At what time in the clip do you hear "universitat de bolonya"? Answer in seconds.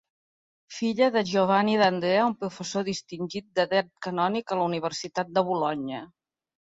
4.71-6.01